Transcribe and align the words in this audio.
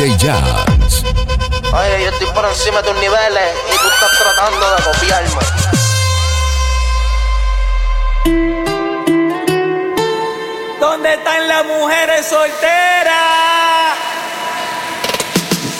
DJ 0.00 0.16
Jazz. 0.16 1.04
Oye, 1.74 2.04
yo 2.04 2.08
estoy 2.08 2.26
por 2.28 2.46
encima 2.46 2.80
de 2.80 2.88
tus 2.88 2.98
niveles 3.02 3.54
y 3.68 3.76
tú 3.76 3.86
estás 3.86 4.10
tratando 4.18 4.66
de 4.70 4.82
copiarme. 4.88 5.42
¿Dónde 10.80 11.12
están 11.12 11.48
las 11.48 11.66
mujeres 11.66 12.26
solteras? 12.26 13.98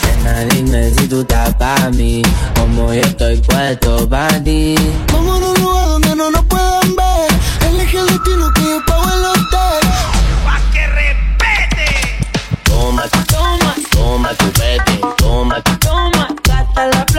Nena, 0.04 0.45
dime 0.55 0.91
si 0.91 1.09
tú 1.09 1.23
estás 1.23 1.55
para 1.55 1.88
mí, 1.88 2.20
como 2.56 2.92
yo 2.92 3.00
estoy 3.00 3.38
puesto 3.38 4.06
para 4.06 4.45
ti. 4.45 4.74
Vamos 5.14 5.41
a 5.41 5.46
un 5.46 5.62
lugar 5.62 5.88
donde 5.88 6.16
no 6.16 6.30
nos 6.30 6.45
puedan 6.45 6.95
ver, 6.95 7.30
elige 7.70 7.96
el 7.96 8.06
destino 8.06 8.52
que 8.52 8.60
yo 8.64 8.90
Toma 14.20 14.34
tu 14.34 14.51
toma, 15.16 15.62
toma, 15.80 16.28
gata 16.45 16.87
la 16.92 17.09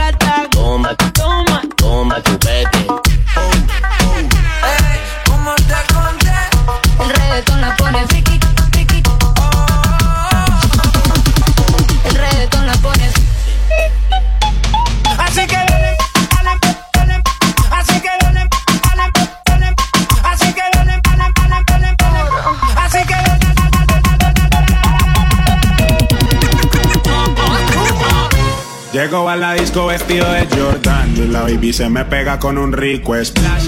Llego 29.11 29.27
a 29.27 29.35
la 29.35 29.55
disco 29.55 29.87
vestido 29.87 30.31
de 30.31 30.47
Jordan 30.47 31.13
y 31.17 31.27
la 31.27 31.41
baby 31.41 31.73
se 31.73 31.89
me 31.89 32.05
pega 32.05 32.39
con 32.39 32.57
un 32.57 32.71
rico 32.71 33.13
splash. 33.21 33.67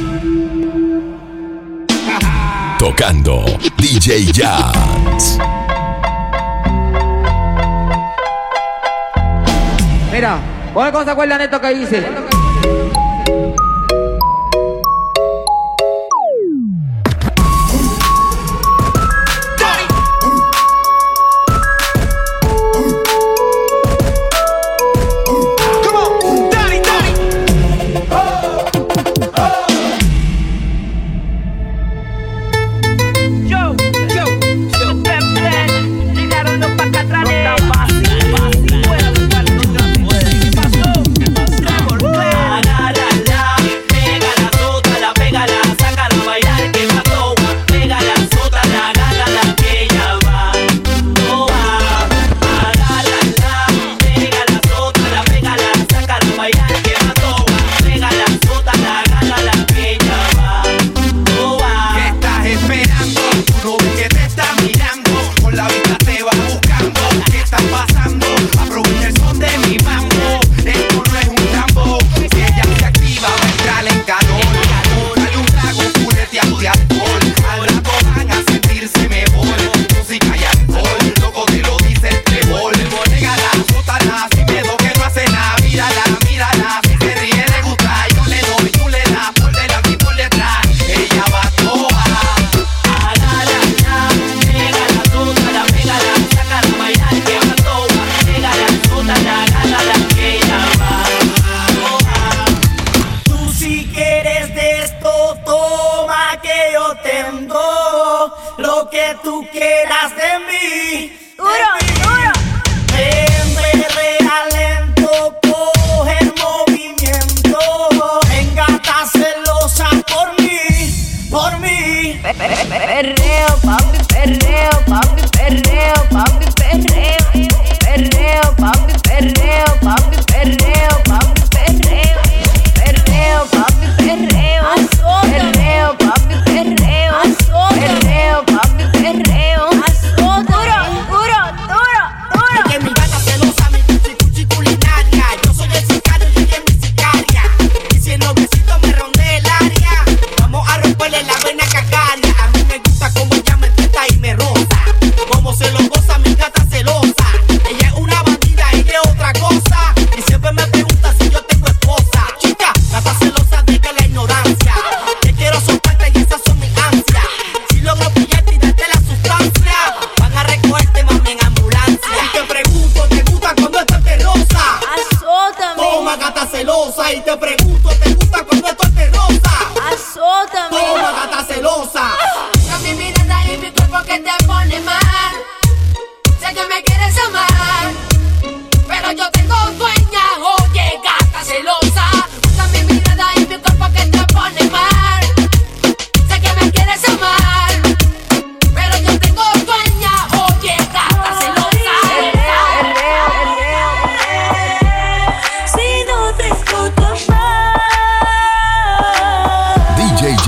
Tocando 2.79 3.43
DJ 3.75 4.31
Jazz. 4.31 5.37
Mira, 10.13 10.39
¿cuál 10.73 10.93
cosa 10.93 11.11
acuerdan 11.11 11.39
de 11.39 11.43
esto 11.43 11.59
que 11.59 11.73
hice? 11.73 12.07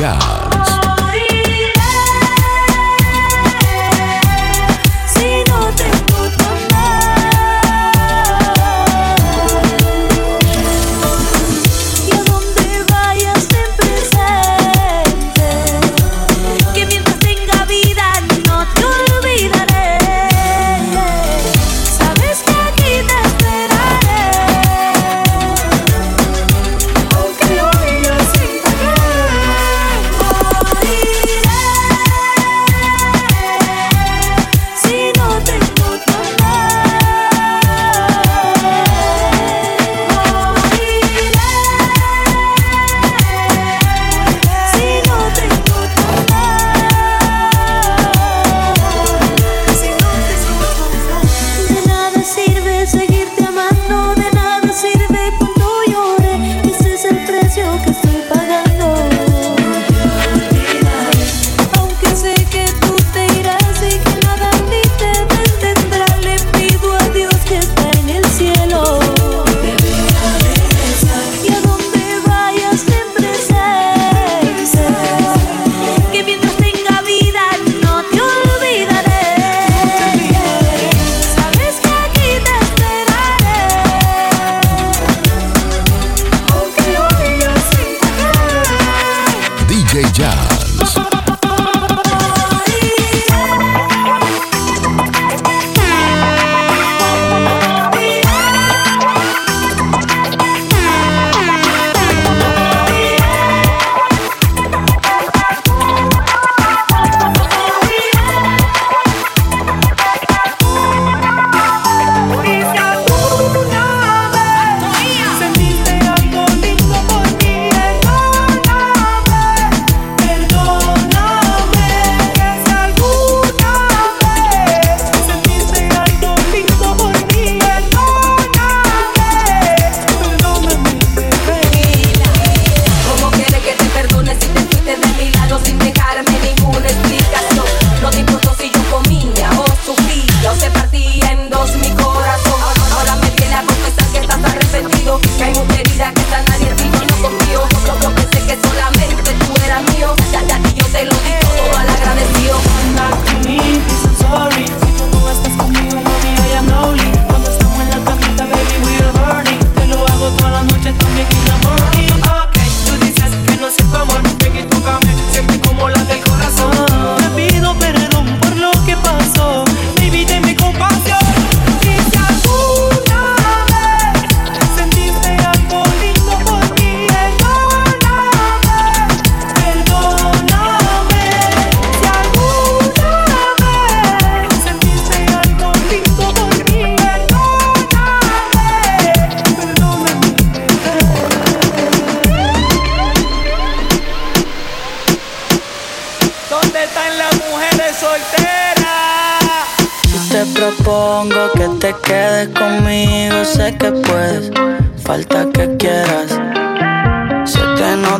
H. 0.06 0.35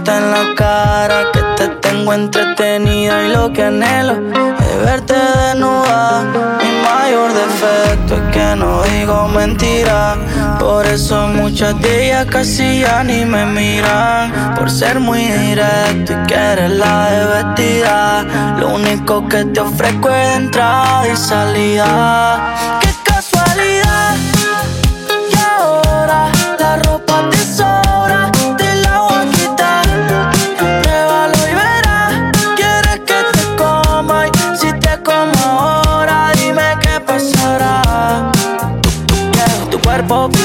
en 0.08 0.32
la 0.32 0.54
cara 0.56 1.32
que 1.34 1.42
te 1.58 1.68
tengo 1.80 2.14
entretenida 2.14 3.24
y 3.26 3.30
lo 3.30 3.52
que 3.52 3.64
anhelo 3.64 4.14
es 4.60 4.86
verte 4.86 5.14
desnuda. 5.14 6.24
Mi 6.62 6.72
mayor 6.84 7.34
defecto 7.34 8.16
es 8.16 8.34
que 8.34 8.56
no 8.56 8.84
digo 8.84 9.28
mentira, 9.30 10.16
por 10.60 10.86
eso 10.86 11.28
muchas 11.28 11.80
de 11.82 12.08
ellas 12.08 12.28
casi 12.30 12.82
ya 12.82 13.04
ni 13.04 13.26
me 13.26 13.46
miran. 13.46 14.56
Por 14.56 14.70
ser 14.70 15.00
muy 15.00 15.24
directo 15.24 16.14
y 16.14 16.28
que 16.28 16.36
eres 16.36 16.72
la 16.72 17.10
de 17.10 17.26
vestida, 17.36 18.24
lo 18.60 18.76
único 18.76 19.28
que 19.28 19.46
te 19.46 19.60
ofrezco 19.60 20.10
es 20.10 20.38
entrada 20.38 21.08
y 21.08 21.16
salida. 21.16 22.85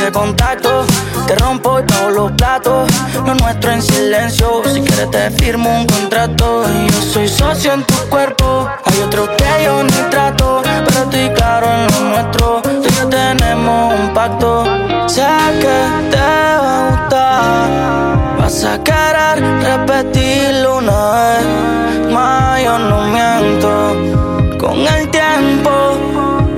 Pide 0.00 0.12
contacto, 0.12 0.86
te 1.26 1.34
rompo 1.36 1.80
pago 1.86 2.10
los 2.10 2.32
platos. 2.32 2.90
Lo 3.26 3.34
nuestro 3.34 3.72
en 3.72 3.82
silencio, 3.82 4.62
si 4.72 4.80
quieres 4.80 5.10
te 5.10 5.30
firmo 5.30 5.70
un 5.70 5.86
contrato. 5.86 6.64
Y 6.68 6.90
yo 6.90 7.02
soy 7.02 7.28
socio 7.28 7.72
en 7.72 7.84
tu 7.84 7.94
cuerpo, 8.08 8.68
hay 8.84 9.00
otro 9.00 9.28
que 9.36 9.64
yo 9.64 9.82
ni 9.82 10.10
trato. 10.10 10.62
Pero 10.64 11.02
estoy 11.04 11.30
claro 11.34 11.66
en 11.66 11.86
lo 11.86 12.00
nuestro, 12.10 12.62
tú 12.62 12.88
y 12.88 12.92
yo 12.92 13.08
tenemos 13.08 13.94
un 14.00 14.14
pacto. 14.14 14.64
Sé 15.06 15.26
que 15.60 15.78
te 16.10 16.18
va 16.18 16.86
a 16.86 16.90
gustar, 16.90 18.38
vas 18.38 18.64
a 18.64 18.82
querer 18.82 19.36
repetirlo 19.62 20.78
una 20.78 21.10
vez. 21.12 22.12
Más 22.12 22.62
yo 22.62 22.78
no 22.78 23.02
miento, 23.02 24.58
con 24.58 24.78
el 24.78 25.08
tiempo 25.10 25.70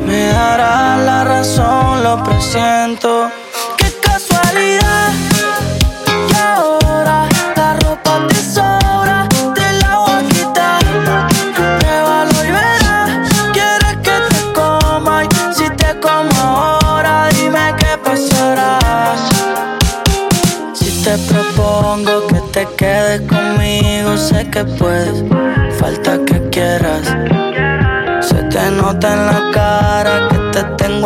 me 0.07 0.27
dará 0.29 0.97
la 0.99 1.25
razón, 1.25 1.92
lo 2.03 2.23
presiento. 2.23 3.31
Qué 3.77 3.93
casualidad. 4.03 5.13
Y 6.31 6.35
ahora 6.37 7.29
la 7.57 7.75
ropa 7.75 8.27
te 8.29 8.35
sobra, 8.35 9.29
te 9.55 9.73
la 9.81 9.99
voy 9.99 10.25
a 10.25 10.29
quitar. 10.29 10.83
Pruébalo 11.57 12.45
y 12.45 12.51
verás. 12.51 13.11
Quieres 13.53 13.97
que 14.07 14.17
te 14.31 14.53
coma 14.53 15.25
y 15.25 15.29
si 15.55 15.71
te 15.71 15.99
como 16.01 16.41
ahora, 16.41 17.29
dime 17.37 17.75
qué 17.79 17.97
pasará. 18.05 18.79
Si 20.75 20.91
te 21.05 21.17
propongo 21.33 22.27
que 22.27 22.41
te 22.53 22.67
quedes 22.77 23.21
conmigo, 23.23 24.17
sé 24.17 24.51
que 24.51 24.65
puedes, 24.65 25.23
falta 25.79 26.19
que 26.27 26.49
quieras. 26.51 27.07
Se 28.21 28.43
te 28.51 28.71
nota 28.71 29.13
en 29.13 29.27
la 29.27 29.51
cara 29.53 29.62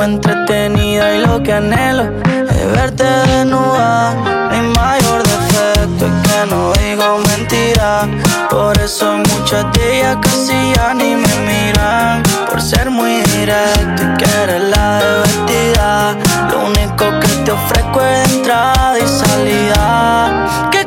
entretenida 0.03 1.15
y 1.17 1.26
lo 1.26 1.43
que 1.43 1.53
anhelo 1.53 2.05
es 2.50 2.73
verte 2.73 3.05
desnuda. 3.05 4.15
Mi 4.50 4.61
mayor 4.76 5.23
defecto 5.23 6.07
es 6.07 6.29
que 6.29 6.50
no 6.50 6.73
digo 6.75 7.19
mentira, 7.29 8.07
por 8.50 8.79
eso 8.79 9.19
muchas 9.19 9.65
de 9.73 9.99
ellas 9.99 10.17
casi 10.23 10.73
ya 10.75 10.95
ni 10.95 11.15
me 11.17 11.35
miran. 11.49 12.23
Por 12.50 12.61
ser 12.61 12.91
muy 12.91 13.23
directo 13.23 14.03
y 14.03 14.17
que 14.17 14.43
eres 14.43 14.62
la 14.75 14.99
de 14.99 15.21
vestida, 15.21 16.17
lo 16.50 16.67
único 16.67 17.05
que 17.21 17.29
te 17.45 17.53
ofrezco 17.53 18.00
es 18.00 18.33
entrada 18.33 18.99
y 18.99 19.07
salida. 19.07 20.71
Qué 20.71 20.86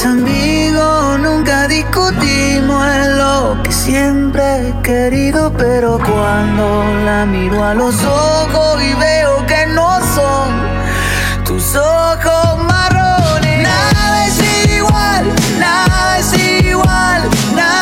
mis 0.00 0.06
amigos, 0.06 1.18
nunca 1.20 1.68
discutimos 1.68 2.86
en 2.86 3.18
lo 3.18 3.62
que 3.62 3.70
siempre 3.70 4.68
he 4.68 4.82
querido, 4.82 5.52
pero 5.52 5.98
cuando 5.98 6.84
la 7.04 7.26
miro 7.26 7.62
a 7.62 7.74
los 7.74 8.02
ojos 8.04 8.82
y 8.82 8.94
veo 8.94 9.44
que 9.46 9.66
no 9.66 10.00
son 10.14 11.44
tus 11.44 11.76
ojos 11.76 12.64
marrones, 12.64 13.62
nada 13.62 14.26
es 14.26 14.72
igual, 14.74 15.24
nada 15.58 16.18
es 16.18 16.64
igual, 16.64 17.22
nada. 17.54 17.79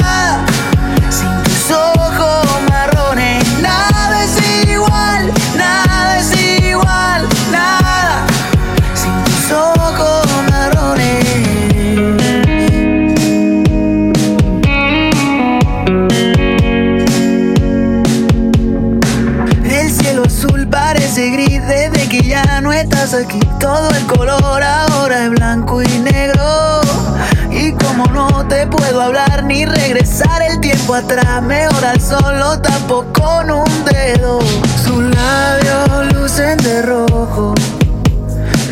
Tiempo 30.89 30.95
atrás, 30.95 31.43
mejor 31.43 31.85
al 31.85 32.01
sol 32.01 32.39
lo 32.39 32.59
tapo 32.61 33.05
con 33.13 33.51
un 33.51 33.85
dedo. 33.85 34.39
Sus 34.83 35.03
labios 35.15 36.15
lucen 36.15 36.57
de 36.59 36.83
rojo. 36.83 37.55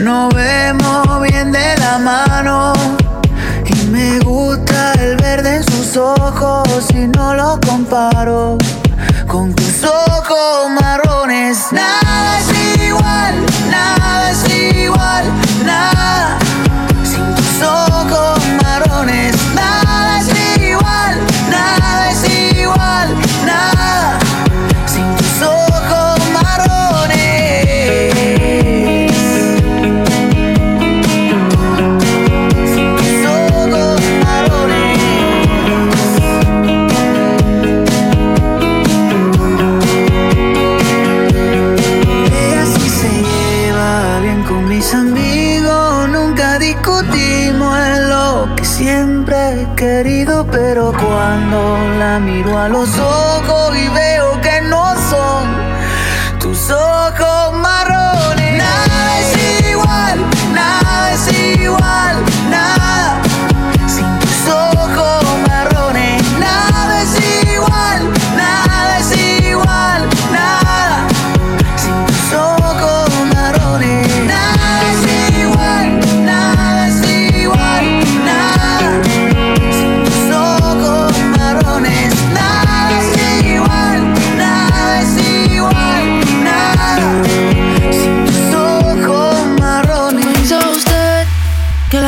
Nos 0.01 0.35
vemos 0.35 1.23
bien 1.23 1.53
de 1.53 1.77
la 1.79 1.99
mano 1.99 2.73
y 3.67 3.87
me 3.89 4.19
gusta 4.21 4.93
el 4.95 5.17
verde 5.17 5.57
en 5.57 5.65
sus 5.65 5.97
ojos 5.97 6.69
si 6.89 7.07
no 7.09 7.35
lo 7.35 7.59
comparo 7.67 8.57
con 9.27 9.55
tus 9.55 9.85
ojos 9.85 10.71
marrones. 10.81 11.59
Nada 11.73 12.39
es 12.39 12.87
igual, 12.87 13.35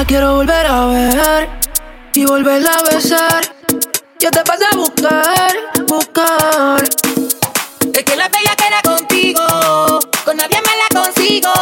quiero 0.09 0.37
volver 0.37 0.67
a 0.67 0.87
ver 0.87 1.49
y 2.15 2.25
volverla 2.25 2.73
a 2.73 2.95
besar. 2.95 3.43
Yo 4.19 4.31
te 4.31 4.43
paso 4.43 4.65
a 4.73 4.77
buscar, 4.77 5.55
buscar. 5.87 6.83
Es 7.93 8.05
que 8.05 8.17
la 8.17 8.29
bella 8.29 8.57
queda 8.57 8.83
contigo, 8.83 10.01
con 10.25 10.37
nadie 10.39 10.61
me 10.63 10.75
la 10.83 11.03
consigo. 11.03 11.53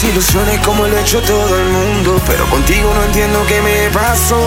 Desilusiones 0.00 0.58
como 0.60 0.86
lo 0.86 0.96
ha 0.96 1.00
hecho 1.00 1.20
todo 1.20 1.58
el 1.58 1.68
mundo 1.68 2.20
Pero 2.26 2.48
contigo 2.48 2.90
no 2.94 3.04
entiendo 3.04 3.44
qué 3.46 3.60
me 3.60 3.90
pasó. 3.90 4.40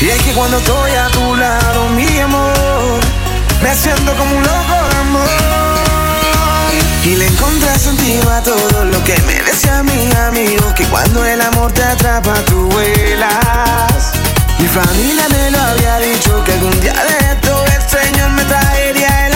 Y 0.00 0.08
es 0.08 0.22
que 0.22 0.32
cuando 0.32 0.56
estoy 0.58 0.92
a 0.92 1.08
tu 1.08 1.36
lado, 1.36 1.88
mi 1.90 2.18
amor 2.18 3.00
Me 3.62 3.74
siento 3.74 4.12
como 4.14 4.34
un 4.34 4.42
loco 4.42 4.76
de 4.90 4.96
amor. 4.96 5.28
Y 7.04 7.16
le 7.16 7.26
encontré 7.26 7.78
sentido 7.78 8.30
a 8.32 8.42
todo 8.42 8.84
lo 8.84 9.04
que 9.04 9.16
me 9.22 9.42
decía 9.42 9.82
mi 9.82 10.10
amigo 10.26 10.74
Que 10.74 10.84
cuando 10.86 11.24
el 11.24 11.40
amor 11.40 11.70
te 11.72 11.82
atrapa 11.82 12.34
tú 12.46 12.68
vuelas. 12.68 14.12
Mi 14.58 14.68
familia 14.68 15.28
me 15.28 15.50
lo 15.50 15.60
había 15.60 15.98
dicho 15.98 16.42
que 16.44 16.52
algún 16.52 16.80
día 16.80 16.94
de 16.94 17.32
esto 17.32 17.64
el 17.76 17.82
Señor 17.90 18.30
me 18.30 18.44
traería 18.44 19.26
el 19.26 19.35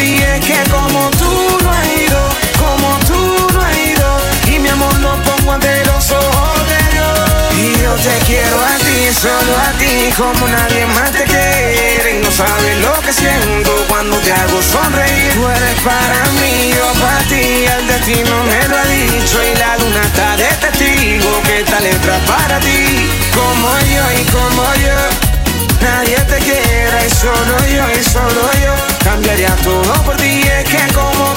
como 10.17 10.47
nadie 10.47 10.85
más 10.87 11.11
te 11.11 11.23
quiere. 11.23 12.17
Y 12.17 12.23
no 12.23 12.31
sabes 12.31 12.77
lo 12.79 12.93
que 13.01 13.13
siento 13.13 13.71
cuando 13.87 14.17
te 14.17 14.31
hago 14.31 14.61
sonreír. 14.61 15.33
Tú 15.33 15.47
eres 15.47 15.79
para 15.83 16.23
mí, 16.39 16.73
yo 16.75 17.01
para 17.01 17.23
ti, 17.29 17.65
el 17.65 17.87
destino 17.87 18.43
me 18.43 18.67
lo 18.67 18.77
ha 18.77 18.85
dicho. 18.85 19.37
Y 19.43 19.57
la 19.57 19.77
luna 19.77 20.01
está 20.03 20.37
de 20.37 20.49
testigo 20.63 21.41
que 21.43 21.59
esta 21.61 21.79
letra 21.79 22.17
para 22.27 22.59
ti. 22.59 23.09
Como 23.33 23.69
yo 23.93 24.03
y 24.19 24.23
como 24.31 24.63
yo, 24.75 24.99
nadie 25.81 26.17
te 26.31 26.37
quiera. 26.39 27.05
Y 27.05 27.09
solo 27.09 27.57
yo 27.67 27.83
y 27.99 28.03
solo 28.03 28.49
yo, 28.63 28.73
cambiaría 29.03 29.55
todo 29.63 29.93
por 30.03 30.15
ti. 30.17 30.41
Es 30.41 30.65
que 30.65 30.93
como 30.93 31.33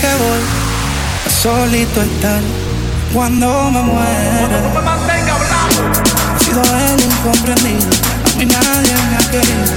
que 0.00 0.06
voy 0.06 0.42
a 1.26 1.30
solito 1.30 2.02
estar 2.02 2.40
cuando 3.12 3.70
me 3.70 3.82
muera. 3.82 4.60
No 4.62 4.70
me 4.74 4.80
mantenga 4.80 5.34
hablando. 5.34 6.00
He 6.36 6.44
sido 6.44 6.62
el 6.62 7.00
incomprendido, 7.02 7.90
a 8.24 8.38
mí 8.38 8.46
nadie 8.46 8.94
me 9.10 9.16
ha 9.16 9.30
querido, 9.30 9.74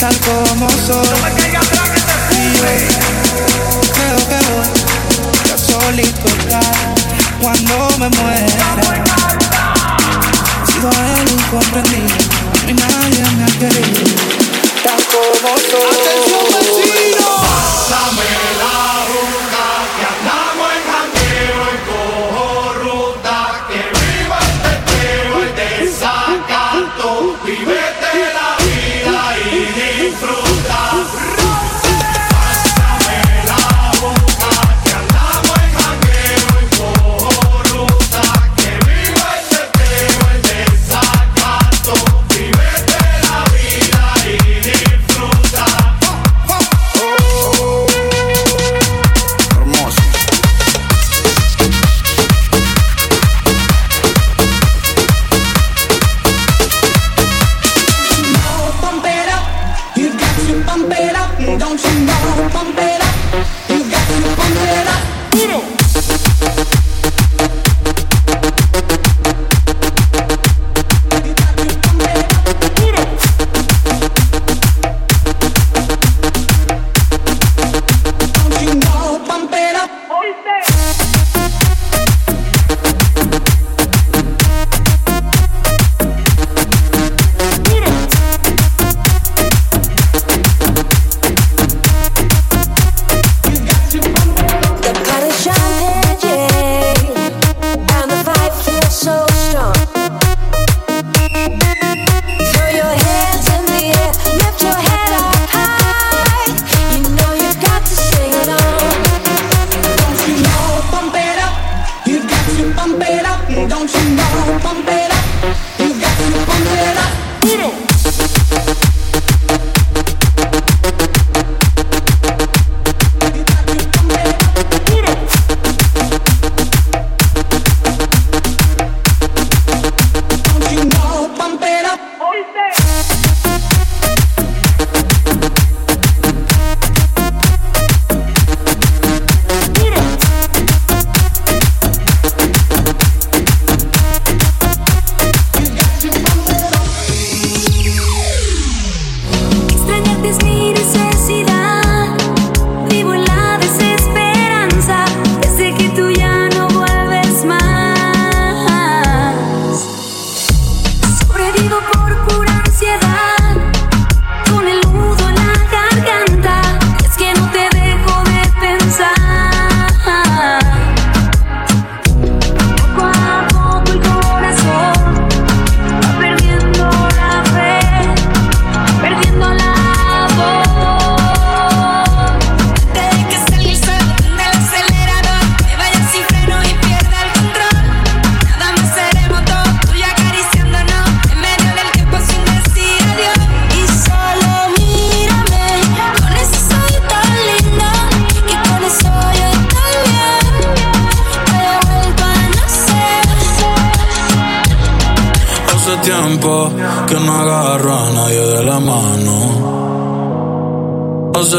tal 0.00 0.16
como 0.20 0.68
soy. 0.86 1.08
No 1.08 1.18
me 1.24 1.32
caiga 1.40 1.60
atrás 1.60 1.88
que 1.90 2.00
te 2.00 2.16
cubre. 2.28 2.74
Creo 3.96 4.20
que 4.28 4.38
voy 4.48 4.68
a 5.54 5.58
solito 5.58 6.28
estar 6.28 6.74
cuando 7.40 7.74
me 7.98 8.08
muera. 8.08 8.62
He 10.62 10.72
sido 10.72 10.90
el 10.90 11.32
incomprendido, 11.32 12.16
a 12.62 12.66
mí 12.66 12.72
nadie 12.74 13.24
me 13.36 13.44
ha 13.44 13.58
querido 13.58 14.37
tan 14.88 15.02
como 15.12 15.58
soy. 15.58 15.96
¡Atención, 16.00 16.44
vecino! 16.54 17.26
Pásame 17.42 18.30
la 18.58 18.78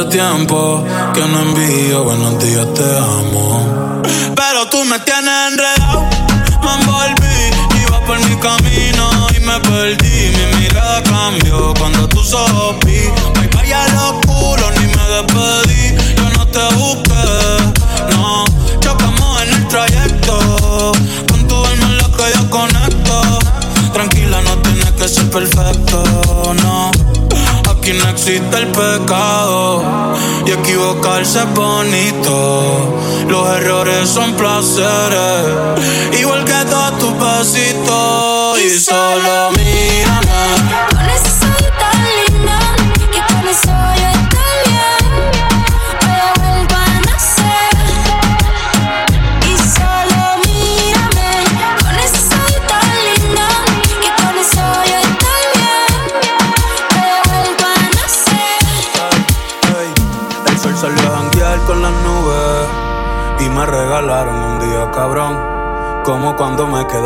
tiempo 0.10 0.84
que 1.14 1.22
no 1.22 1.42
envío 1.42 2.04
buenos 2.04 2.40
días, 2.40 2.66
te 2.74 2.84
amo. 2.84 4.02
Pero 4.36 4.68
tú 4.70 4.84
me 4.86 4.98
tienes 5.00 5.52
enredado, 5.52 6.04
me 6.64 6.74
envolví, 6.82 7.82
iba 7.86 8.00
por 8.06 8.20
mi 8.20 8.36
camino 8.38 9.28
y 9.36 9.40
me 9.40 9.60
perdí. 9.60 10.32
Mi 10.36 10.62
mirada 10.62 11.04
cambió 11.04 11.74
cuando 11.78 12.08
tú 12.10 12.24
sopí. 12.24 13.02
Me 13.40 13.50
callé 13.50 13.76
los 13.94 14.14
culos, 14.26 14.72
ni 14.80 14.88
me 14.88 15.04
despedí. 15.16 16.16
Yo 16.18 16.30
no 16.38 16.46
te 16.48 16.76
busqué, 16.76 18.16
no. 18.16 18.46
Chocamos 18.80 19.42
en 19.44 19.54
el 19.54 19.68
trayecto, 19.68 20.92
con 21.30 21.48
tu 21.48 21.56
alma 21.66 21.86
en 21.86 21.98
la 21.98 22.10
que 22.18 22.24
yo 22.36 22.50
conecto. 22.50 23.40
Tranquila, 23.94 24.42
no 24.42 24.58
tienes 24.58 24.92
que 24.92 25.08
ser 25.08 25.30
perfecto, 25.30 26.04
no. 26.64 26.92
Aquí 27.70 27.94
no 27.94 28.10
existe 28.10 28.58
el 28.58 28.68
pecado 28.68 29.69
y 30.50 30.52
equivocarse 30.52 31.40
es 31.40 31.54
bonito. 31.54 33.00
Los 33.28 33.50
errores 33.58 34.10
son 34.10 34.34
placeres, 34.34 35.46
igual 36.20 36.44
que 36.44 36.66
todos 36.70 36.98
tus 36.98 37.14
besitos 37.20 38.60
y 38.60 38.80
solo 38.80 39.52
mírame. 39.52 40.99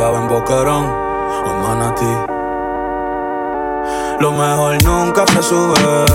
Quedaba 0.03 0.19
en 0.19 0.27
Boquerón 0.27 0.85
o 0.85 1.53
Manatí. 1.61 2.13
Lo 4.19 4.31
mejor 4.33 4.83
nunca 4.83 5.25
se 5.27 5.41
sube, 5.41 6.05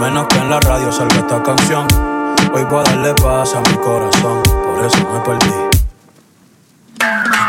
menos 0.00 0.26
que 0.26 0.38
en 0.38 0.50
la 0.50 0.58
radio 0.58 0.90
salga 0.90 1.14
esta 1.14 1.40
canción. 1.40 1.86
Hoy 2.52 2.64
voy 2.64 2.80
a 2.80 2.82
darle 2.82 3.14
paz 3.14 3.54
a 3.54 3.60
mi 3.60 3.76
corazón, 3.76 4.42
por 4.42 4.84
eso 4.84 4.98
me 5.12 5.20
perdí. 5.20 5.54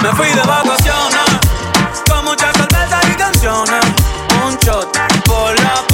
Me 0.04 0.10
fui 0.10 0.28
de 0.28 0.42
vacaciones, 0.42 1.30
con 2.08 2.26
muchas 2.26 2.56
cervezas 2.56 3.04
y 3.10 3.16
canciones. 3.16 3.86
Un 4.46 4.56
shot 4.58 4.96
por 5.26 5.60
las 5.64 5.91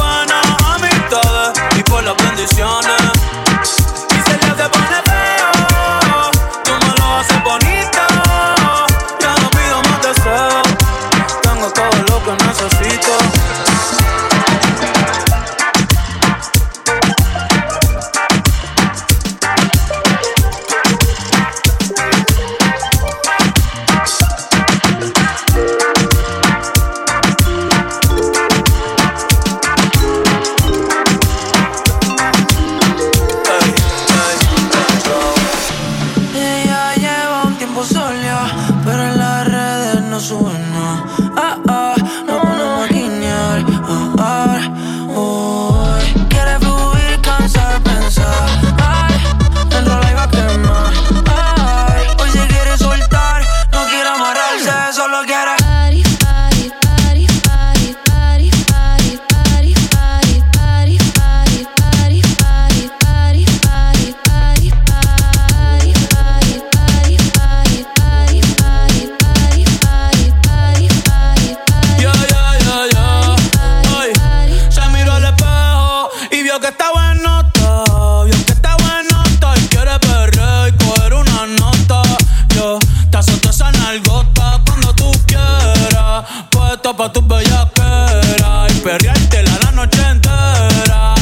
pa' 86.97 87.13
tus 87.13 87.27
bellaqueras 87.27 88.75
y 88.75 88.79
perreártela 88.79 89.51
la 89.63 89.71
noche 89.71 90.01
entera. 90.09 91.13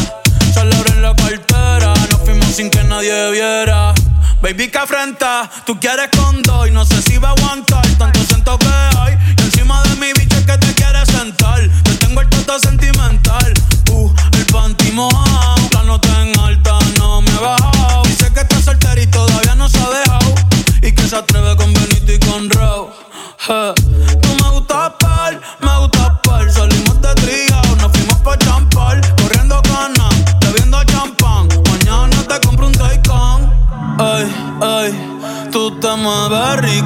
Solo 0.53 0.75
en 0.87 1.01
la 1.01 1.13
cartera, 1.13 1.93
nos 2.09 2.21
fuimos 2.21 2.47
sin 2.55 2.69
que 2.69 2.81
nadie 2.85 3.31
viera. 3.31 3.93
Baby, 4.41 4.69
que 4.69 4.77
afrenta, 4.77 5.49
tú 5.65 5.77
quieres 5.77 6.09
con 6.15 6.34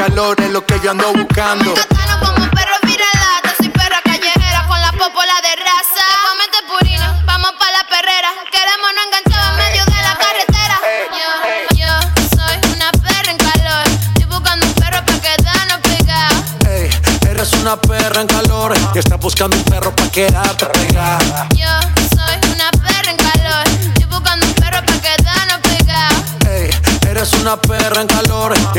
Calor 0.00 0.40
es 0.40 0.50
lo 0.50 0.64
que 0.64 0.80
yo 0.80 0.92
ando 0.92 1.12
buscando. 1.12 1.74
como 2.20 2.42
un 2.42 2.50
perro 2.50 2.76
viralata. 2.84 3.52
Soy 3.58 3.68
perra 3.68 4.00
callejera 4.02 4.66
con 4.66 4.80
la 4.80 4.92
popola 4.92 5.34
de 5.44 5.52
raza. 5.60 6.04
Después 6.08 6.34
mete 6.40 6.58
purina, 6.72 7.22
vamos 7.26 7.52
pa' 7.58 7.70
la 7.70 7.84
perrera. 7.84 8.30
Queremos 8.50 8.90
no 8.96 9.00
enganchar 9.04 9.42
en 9.50 9.56
medio 9.58 9.84
de 9.84 10.00
la 10.00 10.14
carretera. 10.22 10.76
Yo, 11.20 11.76
yo 11.76 11.92
soy 12.34 12.56
una 12.74 12.90
perra 12.92 13.30
en 13.30 13.36
calor. 13.36 13.84
Estoy 14.16 14.24
buscando 14.24 14.66
un 14.66 14.72
perro 14.72 15.04
pa' 15.04 15.20
quedarnos 15.20 15.80
pegados. 15.82 16.44
Ey, 16.64 16.88
eres 17.28 17.52
una 17.60 17.76
perra 17.76 18.20
en 18.22 18.26
calor 18.26 18.72
y 18.94 18.98
estás 18.98 19.20
buscando 19.20 19.54
un 19.58 19.64
perro 19.64 19.94
pa' 19.94 20.10
quedarte 20.10 20.64
pegada. 20.66 21.46
Yo 21.54 21.72
soy 22.16 22.36
una 22.54 22.70
perra 22.70 23.10
en 23.10 23.18
calor. 23.18 23.64
Estoy 23.68 24.06
buscando 24.06 24.46
un 24.46 24.54
perro 24.54 24.80
pa' 24.86 25.00
quedarnos 25.04 25.60
pegados. 25.60 26.24
Ey, 26.48 26.70
eres 27.06 27.34
una 27.34 27.60
perra 27.60 28.00
en 28.00 28.06
calor 28.06 28.29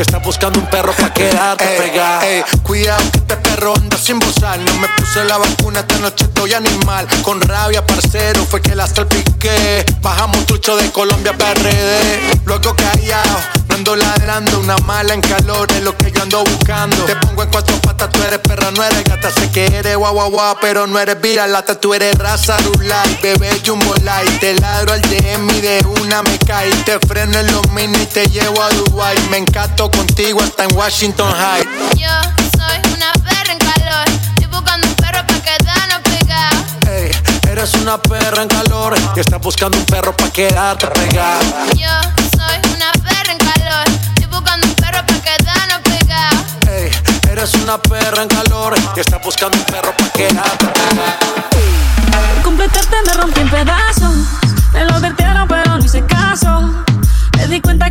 y 0.02 0.04
estás 0.04 0.22
buscando 0.22 0.58
un 0.58 0.66
perro 0.66 0.92
pa' 0.92 1.12
quedarte. 1.12 1.64
Ey, 2.22 2.42
cuidado 2.62 3.02
que 3.12 3.18
este 3.18 3.36
perro 3.36 3.74
anda 3.76 3.96
sin 3.96 4.18
bozar. 4.18 4.58
No 4.58 4.74
me 4.74 4.88
puse 4.96 5.24
la 5.24 5.38
vacuna, 5.38 5.80
esta 5.80 5.98
noche 5.98 6.24
estoy 6.24 6.54
animal. 6.54 7.06
Con 7.22 7.40
rabia, 7.40 7.86
parcero, 7.86 8.44
fue 8.44 8.60
que 8.60 8.74
la 8.74 8.86
salpiqué. 8.86 9.84
Bajamos 10.00 10.44
trucho 10.46 10.76
de 10.76 10.90
Colombia 10.90 11.36
para 11.36 11.54
RD. 11.54 12.42
Luego 12.44 12.74
callado, 12.74 13.38
Ando 13.74 13.96
ladrando, 13.96 14.60
una 14.60 14.76
mala 14.78 15.14
en 15.14 15.20
calor 15.20 15.70
es 15.72 15.82
lo 15.82 15.96
que 15.96 16.12
yo 16.12 16.22
ando 16.22 16.44
buscando. 16.44 17.04
Te 17.04 17.16
pongo 17.16 17.42
en 17.42 17.50
cuatro 17.50 17.76
patas, 17.80 18.10
tú 18.10 18.22
eres 18.22 18.38
perra, 18.40 18.70
no 18.70 18.82
eres 18.82 19.04
gata. 19.04 19.30
Sé 19.30 19.50
que 19.50 19.66
eres 19.66 19.96
guau 19.96 20.12
guau 20.12 20.30
guau, 20.30 20.56
pero 20.60 20.86
no 20.86 20.98
eres 20.98 21.20
viralata. 21.20 21.78
Tú 21.80 21.94
eres 21.94 22.16
raza 22.18 22.56
rulay, 22.58 23.18
bebé 23.22 23.50
jumbo 23.64 23.94
light. 24.04 24.40
Te 24.40 24.54
ladro 24.60 24.92
al 24.92 25.00
DM 25.02 25.50
y 25.50 25.60
de 25.60 25.86
una 26.00 26.22
me 26.22 26.38
cae. 26.38 26.70
Te 26.84 26.98
freno 27.06 27.38
en 27.38 27.46
los 27.52 27.68
mini 27.70 27.98
y 27.98 28.06
te 28.06 28.26
llevo 28.26 28.62
a 28.62 28.68
Dubai. 28.70 29.16
Me 29.30 29.38
encanto 29.38 29.90
contigo 29.90 30.40
hasta 30.42 30.64
en 30.64 30.76
Washington 30.76 31.32
High. 31.32 31.64
Yo 31.96 32.08
soy 32.56 32.94
una 32.94 33.12
perra 33.24 33.52
en 33.52 33.58
calor. 33.58 34.04
Estoy 34.36 34.46
buscando 34.50 34.86
un 34.86 34.94
perro 34.94 35.26
para 35.26 35.40
quedarnos 35.40 36.00
pegados. 36.02 36.64
Hey, 36.86 37.10
eres 37.50 37.74
una 37.74 38.00
perra 38.00 38.42
en 38.42 38.48
calor 38.48 38.94
y 39.16 39.20
estás 39.20 39.40
buscando 39.40 39.78
un 39.78 39.84
perro 39.86 40.14
para 40.16 40.30
quedarte 40.30 40.86
pegada. 40.88 41.66
Yo 41.74 41.88
soy 42.36 42.71
eres 47.42 47.54
una 47.54 47.76
perra 47.76 48.22
en 48.22 48.28
calor 48.28 48.74
y 48.94 49.00
estás 49.00 49.20
buscando 49.20 49.58
un 49.58 49.64
perro 49.64 49.92
pa' 49.96 50.08
que 50.10 50.28
Completarte 52.44 52.96
me 53.04 53.12
rompí 53.14 53.40
en 53.40 53.50
pedazos. 53.50 54.14
Me 54.72 54.84
lo 54.84 54.94
advirtieron, 54.94 55.48
pero 55.48 55.76
no 55.76 55.84
hice 55.84 56.04
caso. 56.06 56.84
Me 57.36 57.48
di 57.48 57.60
cuenta 57.60 57.81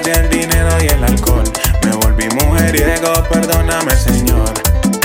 calle, 0.00 0.20
el 0.20 0.30
dinero 0.30 0.70
y 0.82 0.86
el 0.86 1.04
alcohol. 1.04 1.44
Me 1.84 1.92
volví 1.96 2.28
mujeriego, 2.34 3.12
perdóname, 3.24 3.92
señor. 3.92 4.52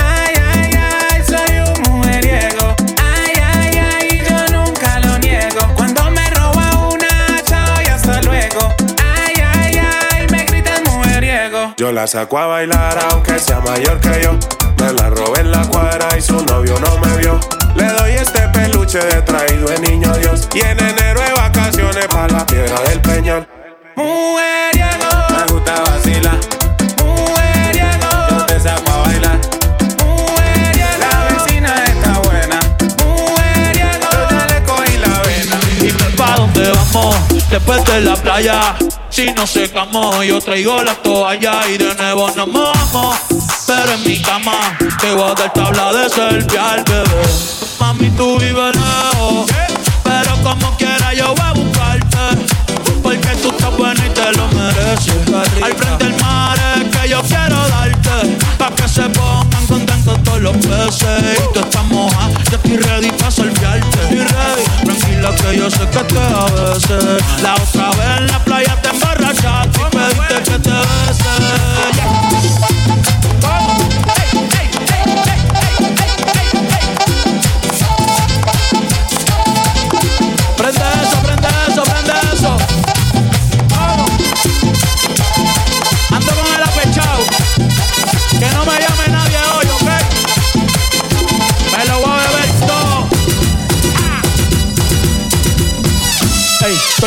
Ay, 0.02 0.36
ay, 0.54 0.72
ay, 0.74 1.24
soy 1.26 1.60
un 1.60 1.94
mujeriego. 1.94 2.76
Ay, 3.02 3.34
ay, 3.54 3.78
ay, 3.78 4.24
yo 4.28 4.56
nunca 4.56 5.00
lo 5.00 5.18
niego. 5.20 5.60
Cuando 5.76 6.10
me 6.12 6.30
roba 6.32 6.90
una, 6.92 7.42
chao 7.46 7.82
y 7.82 7.88
hasta 7.88 8.22
luego. 8.22 8.74
Ay, 9.04 9.36
ay, 9.54 9.82
ay, 10.12 10.28
me 10.30 10.46
gritan 10.46 10.84
mujeriego. 10.84 11.74
Yo 11.78 11.92
la 11.92 12.08
saco 12.08 12.38
a 12.38 12.48
bailar 12.48 12.98
aunque 13.12 13.40
sea 13.40 13.60
mayor 13.62 14.00
que 14.00 14.22
yo. 14.24 14.38
Me 14.78 14.94
la 14.94 15.10
robé 15.10 15.42
en 15.42 15.52
la 15.52 15.66
cuadra 15.68 16.08
y 16.18 16.22
su 16.22 16.44
novio 16.46 16.80
no 16.80 16.98
me 17.00 17.18
vio. 17.18 17.40
Le 17.76 17.88
doy 17.88 18.12
este 18.14 18.48
peluche 18.50 19.00
de 19.00 19.22
traído 19.22 19.68
de 19.68 19.80
niño 19.80 20.14
Dios. 20.18 20.48
Y 20.54 20.60
en 20.60 20.80
enero 20.80 21.22
de 21.22 21.32
vacaciones 21.34 22.08
para 22.08 22.28
la 22.30 22.46
piedra 22.46 22.80
del 22.82 23.02
peñón. 23.02 23.48
Mujer 23.96 24.75
gusta 25.66 25.82
vacilar. 25.82 26.40
Mujeriego, 27.04 28.10
yo 28.30 28.46
te 28.46 28.60
saco 28.60 28.92
a 28.92 28.98
bailar. 29.08 29.40
Mujeriego, 30.00 30.98
la 31.00 31.24
vecina 31.26 31.84
está 31.86 32.20
buena. 32.20 32.60
Mujeriego, 33.04 34.08
yo 34.12 34.30
ya 34.30 34.48
le 34.48 34.64
cogí 34.64 34.98
la 34.98 35.22
vena. 35.22 35.60
Dime 35.80 36.10
pa' 36.18 36.36
dónde 36.38 36.72
vamos, 36.72 37.16
después 37.50 37.84
de 37.86 38.02
la 38.02 38.16
playa. 38.16 38.76
Si 39.10 39.32
no 39.32 39.48
secamos, 39.48 40.26
yo 40.26 40.40
traigo 40.40 40.84
la 40.84 40.94
toalla 40.96 41.68
y 41.68 41.78
de 41.78 41.96
nuevo 41.96 42.30
nos 42.36 42.48
mojamos. 42.48 43.18
Pero 43.66 43.94
en 43.94 44.04
mi 44.04 44.22
cama 44.22 44.78
te 45.00 45.14
voy 45.14 45.32
a 45.32 45.34
dar 45.34 45.54
tabla 45.54 45.94
de 45.94 46.10
selfie 46.10 46.60
al 46.60 46.84
bebé. 46.84 47.26
Mami, 47.80 48.10
tú 48.12 48.38
vives 48.38 48.76
lejos, 48.76 49.52
pero 50.04 50.36
como 50.44 50.78
quiera 50.78 51.14
yo 51.14 51.34
voy 51.34 51.46
a 51.46 51.54
buscar. 51.54 51.95
Porque 53.06 53.36
tú 53.36 53.50
estás 53.50 53.78
buena 53.78 54.04
y 54.04 54.10
te 54.10 54.32
lo 54.32 54.48
mereces. 54.48 55.14
Al 55.62 55.76
frente 55.76 56.06
del 56.06 56.20
mar 56.24 56.58
es 56.76 56.98
que 56.98 57.08
yo 57.08 57.22
quiero 57.22 57.56
darte. 57.70 58.36
Pa' 58.58 58.72
que 58.76 58.88
se 58.88 59.04
pongan 59.10 59.68
contentos 59.68 60.24
todos 60.24 60.42
los 60.42 60.58
peces. 60.58 61.38
Y 61.38 61.54
tú 61.54 61.60
estás 61.60 61.86
moja, 61.86 62.32
yo 62.50 62.58
estoy 62.58 62.78
ready 62.78 63.12
pa' 63.12 63.30
salviarte. 63.30 64.02
Estoy 64.02 64.22
ready, 64.22 64.64
tranquila 64.86 65.36
que 65.36 65.56
yo 65.56 65.70
sé 65.70 65.88
que 65.88 66.00
te 66.00 66.18
a 66.18 66.46
veces. 66.46 67.24
La 67.44 67.54
otra 67.54 67.90
vez 67.92 68.18
en 68.18 68.26
la 68.26 68.44
playa 68.44 68.82
te 68.82 68.90
emborrachaste 68.90 69.82
y 69.82 69.96
pediste 69.96 70.52
que 70.52 70.60
te 70.60 70.72
bese. 70.72 71.95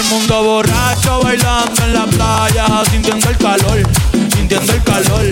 Mundo 0.08 0.42
borracho 0.42 1.20
bailando 1.22 1.84
en 1.84 1.94
la 1.94 2.06
playa, 2.06 2.66
sintiendo 2.90 3.28
el 3.28 3.36
calor, 3.36 3.82
sintiendo 4.34 4.72
el 4.72 4.82
calor. 4.82 5.28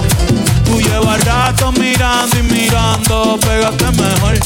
Tú 0.65 0.81
llevas 0.81 1.25
rato 1.25 1.73
mirando 1.73 2.39
y 2.39 2.43
mirando, 2.43 3.37
pégate 3.41 3.91
mejor, 3.93 4.39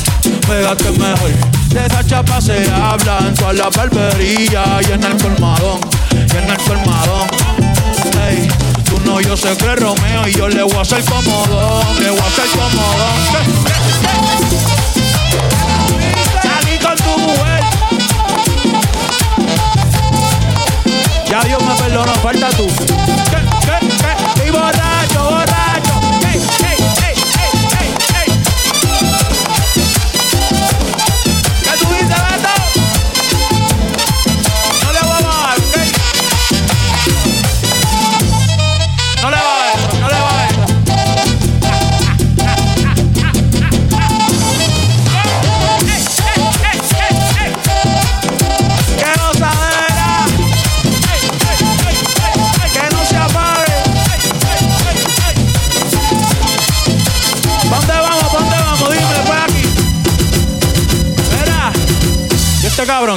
pégate 0.46 0.92
mejor. 0.92 1.30
De 1.68 1.84
esa 1.86 2.06
chapa 2.06 2.40
se 2.40 2.70
habla 2.70 3.18
en 3.20 3.34
toda 3.34 3.52
la 3.52 3.68
barbería 3.70 4.80
y 4.88 4.92
en 4.92 5.02
el 5.02 5.16
colmadón, 5.16 5.80
y 6.12 6.36
en 6.36 6.50
el 6.50 6.58
colmadón. 6.58 7.26
Ey, 8.28 8.46
tú 8.84 9.00
no, 9.04 9.20
yo 9.20 9.36
sé 9.36 9.56
que 9.56 9.74
Romeo 9.76 10.28
y 10.28 10.32
yo 10.32 10.48
le 10.48 10.62
voy 10.62 10.76
a 10.76 10.82
hacer 10.82 11.04
comodón, 11.04 12.00
le 12.00 12.10
voy 12.10 12.20
a 12.20 12.26
hacer 12.26 12.46
comodón. 12.50 14.49
Ya 21.30 21.40
Dios 21.42 21.62
me 21.62 21.74
perdonó, 21.76 22.12
falta 22.14 22.50
tú. 22.50 22.66
¿Qué, 22.66 23.36
qué, 23.64 23.88
qué? 23.88 24.24
Estoy 24.26 24.50
borracho, 24.50 24.89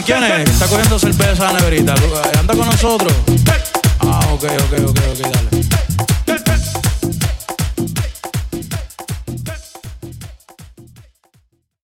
quién 0.05 0.23
es? 0.23 0.49
Está 0.49 0.67
cogiendo 0.67 0.99
cerveza 0.99 1.47
en 1.49 1.53
la 1.53 1.59
neverita. 1.59 1.95
¿Anda 2.39 2.55
con 2.55 2.65
nosotros? 2.65 3.13
Ah, 3.99 4.19
ok, 4.33 4.43
ok, 4.43 4.89
ok. 4.89 5.12